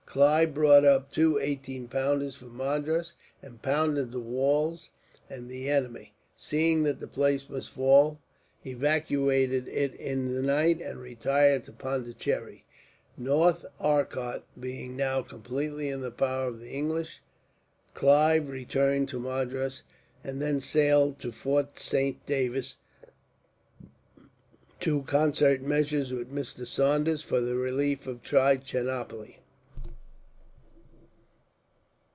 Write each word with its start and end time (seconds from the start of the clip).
Clive 0.11 0.53
brought 0.53 0.83
up 0.83 1.09
two 1.09 1.39
eighteen 1.39 1.87
pounders 1.87 2.35
from 2.35 2.57
Madras, 2.57 3.13
and 3.41 3.61
pounded 3.61 4.11
the 4.11 4.19
walls; 4.19 4.89
and 5.29 5.49
the 5.49 5.69
enemy, 5.69 6.11
seeing 6.35 6.83
that 6.83 6.99
the 6.99 7.07
place 7.07 7.49
must 7.49 7.69
fall, 7.69 8.19
evacuated 8.65 9.69
it 9.69 9.95
in 9.95 10.35
the 10.35 10.41
night, 10.41 10.81
and 10.81 10.99
retired 10.99 11.63
to 11.63 11.71
Pondicherry. 11.71 12.65
North 13.15 13.65
Arcot 13.79 14.43
being 14.59 14.97
now 14.97 15.21
completely 15.21 15.87
in 15.87 16.01
the 16.01 16.11
power 16.11 16.49
of 16.49 16.59
the 16.59 16.71
English, 16.73 17.21
Clive 17.93 18.49
returned 18.49 19.07
to 19.07 19.17
Madras; 19.17 19.81
and 20.25 20.41
then 20.41 20.59
sailed 20.59 21.19
to 21.19 21.31
Fort 21.31 21.79
Saint 21.79 22.25
David, 22.25 22.73
to 24.81 25.03
concert 25.03 25.61
measures 25.61 26.11
with 26.13 26.29
Mr. 26.35 26.67
Saunders 26.67 27.21
for 27.21 27.39
the 27.39 27.55
relief 27.55 28.05
of 28.07 28.21
Trichinopoli. 28.21 29.37